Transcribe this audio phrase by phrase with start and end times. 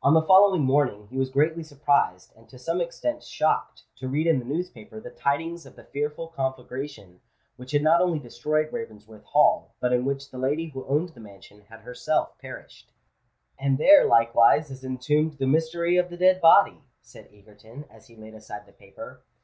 [0.00, 4.28] On the following morning he was greatly surprised, and to some extent shocked, to read
[4.28, 7.20] in the newspaper the tidings of the fearful conflagration
[7.56, 11.20] which had not only destroyed Ravensworth Hall, but in which the lady who owned the
[11.20, 12.92] mansion had herself perished.
[13.58, 18.14] "And there likewise is entombed the mystery of the dead body!" said Egerton, as he
[18.14, 19.22] laid aside the paper.